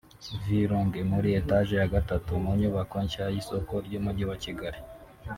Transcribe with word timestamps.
V 0.43 0.45
Lounge- 0.71 1.07
Muri 1.11 1.29
Etaje 1.39 1.73
ya 1.81 1.91
gatatu 1.95 2.31
mu 2.43 2.51
nyubako 2.59 2.95
nshya 3.05 3.25
y’isoko 3.33 3.73
ry’Umujyi 3.85 4.23
wa 4.29 4.37
Kigali 4.43 4.79